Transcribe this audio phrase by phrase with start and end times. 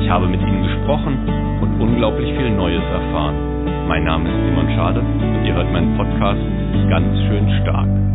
[0.00, 1.28] Ich habe mit ihnen gesprochen
[1.60, 3.88] und unglaublich viel Neues erfahren.
[3.88, 6.40] Mein Name ist Simon Schade und ihr hört meinen Podcast
[6.88, 8.06] ganz schön stark.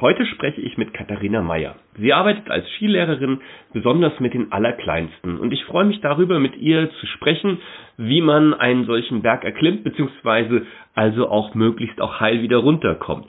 [0.00, 1.76] Heute spreche ich mit Katharina Meyer.
[1.98, 3.40] Sie arbeitet als Skilehrerin
[3.74, 7.58] besonders mit den Allerkleinsten und ich freue mich darüber, mit ihr zu sprechen,
[7.98, 13.26] wie man einen solchen Berg erklimmt, beziehungsweise also auch möglichst auch heil wieder runterkommt.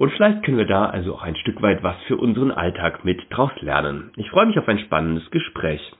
[0.00, 3.20] Und vielleicht können wir da also auch ein Stück weit was für unseren Alltag mit
[3.28, 4.12] draus lernen.
[4.16, 5.92] Ich freue mich auf ein spannendes Gespräch.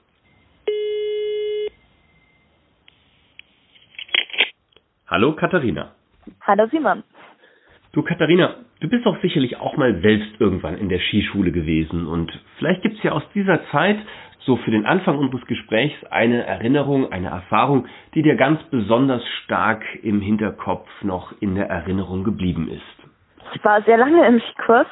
[5.05, 5.91] Hallo Katharina.
[6.41, 7.03] Hallo Simon.
[7.91, 12.31] Du Katharina, du bist doch sicherlich auch mal selbst irgendwann in der Skischule gewesen und
[12.57, 13.99] vielleicht gibt es ja aus dieser Zeit
[14.39, 19.83] so für den Anfang unseres Gesprächs eine Erinnerung, eine Erfahrung, die dir ganz besonders stark
[20.01, 23.10] im Hinterkopf noch in der Erinnerung geblieben ist.
[23.53, 24.87] Ich war sehr lange im Skikurs.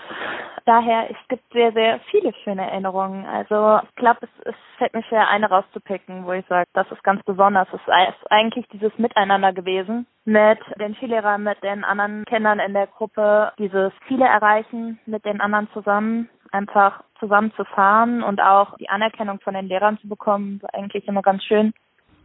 [0.65, 3.25] Daher, es gibt sehr, sehr viele schöne Erinnerungen.
[3.25, 7.03] Also ich glaube, es, es fällt mir schwer, eine rauszupicken, wo ich sage, das ist
[7.03, 7.67] ganz besonders.
[7.69, 12.87] Es ist eigentlich dieses Miteinander gewesen mit den Skilehrern, mit den anderen Kindern in der
[12.87, 18.89] Gruppe, dieses Ziele erreichen mit den anderen zusammen, einfach zusammen zu fahren und auch die
[18.89, 21.73] Anerkennung von den Lehrern zu bekommen, war eigentlich immer ganz schön.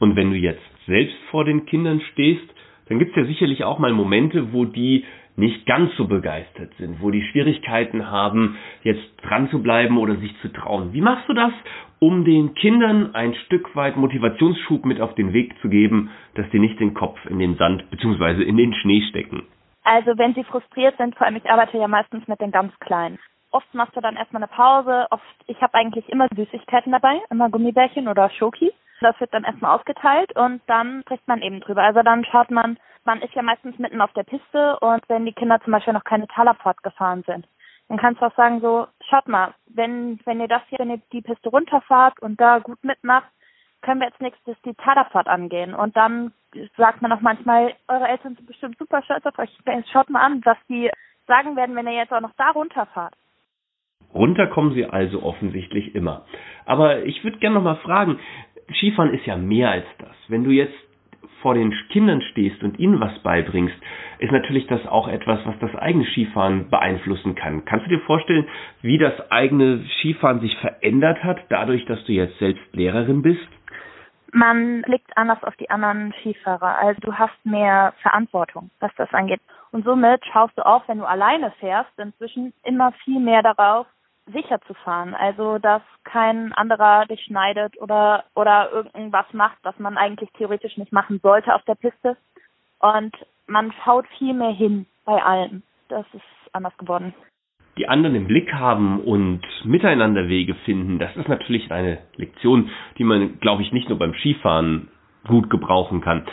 [0.00, 2.44] Und wenn du jetzt selbst vor den Kindern stehst,
[2.88, 5.04] dann gibt es ja sicherlich auch mal Momente, wo die
[5.36, 10.34] nicht ganz so begeistert sind, wo die Schwierigkeiten haben, jetzt dran zu bleiben oder sich
[10.40, 10.92] zu trauen.
[10.92, 11.52] Wie machst du das,
[11.98, 16.58] um den Kindern ein Stück weit Motivationsschub mit auf den Weg zu geben, dass die
[16.58, 18.42] nicht den Kopf in den Sand bzw.
[18.42, 19.42] in den Schnee stecken?
[19.82, 23.18] Also wenn sie frustriert sind, vor allem ich arbeite ja meistens mit den ganz Kleinen.
[23.50, 25.06] Oft machst du dann erstmal eine Pause.
[25.10, 28.72] Oft, ich habe eigentlich immer Süßigkeiten dabei, immer Gummibärchen oder Schoki.
[29.04, 31.82] Das wird dann erstmal ausgeteilt und dann spricht man eben drüber.
[31.82, 35.34] Also dann schaut man, man ist ja meistens mitten auf der Piste und wenn die
[35.34, 37.46] Kinder zum Beispiel noch keine Talerpfad gefahren sind,
[37.88, 41.02] dann kannst du auch sagen so, schaut mal, wenn, wenn ihr das hier, wenn ihr
[41.12, 43.28] die Piste runterfahrt und da gut mitmacht,
[43.82, 45.74] können wir als nächstes die Talerpfad angehen.
[45.74, 46.32] Und dann
[46.78, 49.50] sagt man auch manchmal, eure Eltern sind bestimmt super stolz auf euch.
[49.92, 50.90] Schaut mal an, was die
[51.26, 53.12] sagen werden, wenn ihr jetzt auch noch da runterfahrt.
[54.14, 56.24] Runter kommen sie also offensichtlich immer.
[56.64, 58.20] Aber ich würde gerne noch mal fragen,
[58.72, 60.14] Skifahren ist ja mehr als das.
[60.28, 60.74] Wenn du jetzt
[61.42, 63.76] vor den Kindern stehst und ihnen was beibringst,
[64.18, 67.66] ist natürlich das auch etwas, was das eigene Skifahren beeinflussen kann.
[67.66, 68.46] Kannst du dir vorstellen,
[68.80, 73.46] wie das eigene Skifahren sich verändert hat, dadurch, dass du jetzt selbst Lehrerin bist?
[74.32, 76.78] Man blickt anders auf die anderen Skifahrer.
[76.78, 79.40] Also du hast mehr Verantwortung, was das angeht.
[79.70, 83.86] Und somit schaust du auch, wenn du alleine fährst, inzwischen immer viel mehr darauf,
[84.32, 85.14] sicher zu fahren.
[85.14, 90.92] Also, dass kein anderer dich schneidet oder, oder irgendwas macht, was man eigentlich theoretisch nicht
[90.92, 92.16] machen sollte auf der Piste.
[92.78, 93.14] Und
[93.46, 95.62] man schaut viel mehr hin bei allen.
[95.88, 97.14] Das ist anders geworden.
[97.76, 103.04] Die anderen im Blick haben und miteinander Wege finden, das ist natürlich eine Lektion, die
[103.04, 104.88] man, glaube ich, nicht nur beim Skifahren
[105.26, 106.24] gut gebrauchen kann.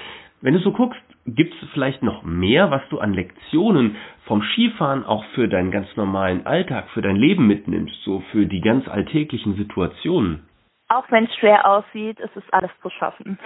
[0.42, 3.96] Wenn du so guckst, gibt es vielleicht noch mehr, was du an Lektionen
[4.26, 8.62] vom Skifahren auch für deinen ganz normalen Alltag, für dein Leben mitnimmst, so für die
[8.62, 10.48] ganz alltäglichen Situationen?
[10.90, 13.40] Auch wenn es schwer aussieht, ist es alles zu schaffen.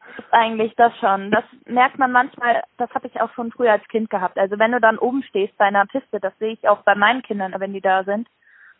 [0.00, 1.30] Das ist eigentlich das schon.
[1.30, 4.38] Das merkt man manchmal, das habe ich auch schon früher als Kind gehabt.
[4.38, 7.22] Also wenn du dann oben stehst bei einer Piste, das sehe ich auch bei meinen
[7.22, 8.28] Kindern, wenn die da sind,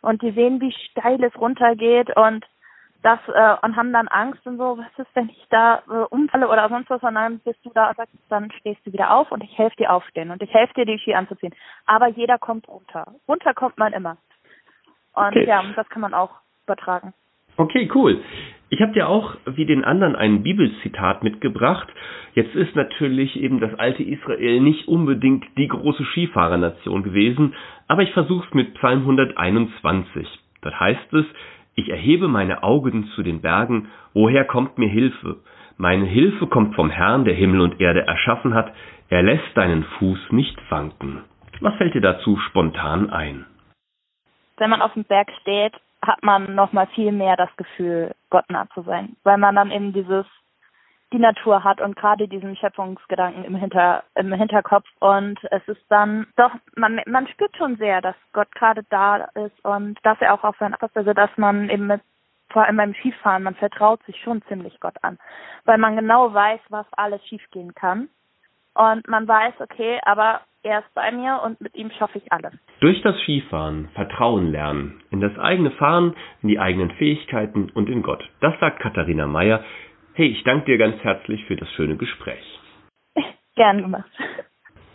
[0.01, 2.45] und die sehen, wie steil es runtergeht und
[3.07, 6.49] das äh, und haben dann Angst und so, was ist, wenn ich da äh, umfalle
[6.49, 9.31] oder sonst was, und dann bist du da und sagst, dann stehst du wieder auf
[9.31, 11.53] und ich helfe dir aufstehen und ich helfe dir, die Ski anzuziehen.
[11.85, 13.13] Aber jeder kommt runter.
[13.27, 14.17] Runter kommt man immer.
[15.13, 15.47] Und okay.
[15.47, 16.31] ja, das kann man auch
[16.65, 17.13] übertragen.
[17.55, 18.21] Okay, cool.
[18.69, 21.87] Ich habe dir auch wie den anderen ein Bibelzitat mitgebracht.
[22.33, 27.55] Jetzt ist natürlich eben das alte Israel nicht unbedingt die große Skifahrernation gewesen,
[27.87, 30.27] aber ich versuche es mit Psalm 121.
[30.61, 31.25] Dort heißt es,
[31.77, 35.37] ich erhebe meine Augen zu den Bergen, woher kommt mir Hilfe?
[35.77, 38.73] Meine Hilfe kommt vom Herrn, der Himmel und Erde erschaffen hat,
[39.09, 41.23] er lässt deinen Fuß nicht wanken.
[41.61, 43.45] Was fällt dir dazu spontan ein?
[44.57, 48.49] Wenn man auf dem Berg steht, hat man noch mal viel mehr das Gefühl, Gott
[48.49, 50.25] nah zu sein, weil man dann eben dieses
[51.13, 54.85] die Natur hat und gerade diesen Schöpfungsgedanken im, Hinter, im Hinterkopf.
[54.99, 59.63] Und es ist dann doch, man, man spürt schon sehr, dass Gott gerade da ist
[59.63, 62.01] und dass er auch auf seinen also dass man eben mit
[62.49, 65.17] vor allem beim Skifahren, man vertraut sich schon ziemlich Gott an,
[65.65, 68.07] weil man genau weiß, was alles schiefgehen kann.
[68.73, 72.53] Und man weiß, okay, aber er ist bei mir und mit ihm schaffe ich alles.
[72.79, 78.03] Durch das Skifahren Vertrauen lernen, in das eigene Fahren, in die eigenen Fähigkeiten und in
[78.03, 78.23] Gott.
[78.39, 79.63] Das sagt Katharina Meyer.
[80.17, 82.59] Hey, ich danke dir ganz herzlich für das schöne Gespräch.
[83.55, 84.09] Gern gemacht.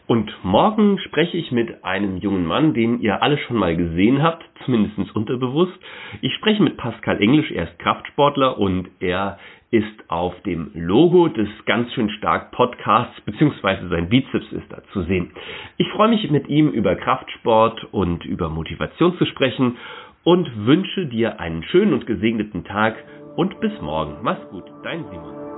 [0.08, 4.42] Und morgen spreche ich mit einem jungen Mann, den ihr alle schon mal gesehen habt,
[4.64, 5.78] zumindest unterbewusst.
[6.22, 9.38] Ich spreche mit Pascal Englisch, er ist Kraftsportler und er
[9.70, 15.02] ist auf dem Logo des ganz schön stark Podcasts, beziehungsweise sein Bizeps ist da zu
[15.02, 15.30] sehen.
[15.76, 19.76] Ich freue mich mit ihm über Kraftsport und über Motivation zu sprechen
[20.24, 22.96] und wünsche dir einen schönen und gesegneten Tag
[23.36, 24.18] und bis morgen.
[24.22, 25.51] Mach's gut, dein Simon.